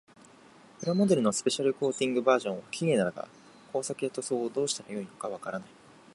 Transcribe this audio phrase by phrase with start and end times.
[0.79, 3.27] プラモデルのスペシャルコーティングバージョンは綺麗だが、
[3.71, 5.69] 工作や塗装をどうしたらよいのかわからない。